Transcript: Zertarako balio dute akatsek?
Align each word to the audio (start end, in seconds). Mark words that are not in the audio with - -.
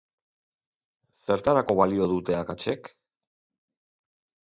Zertarako 1.27 1.77
balio 1.83 2.09
dute 2.17 2.39
akatsek? 2.41 2.93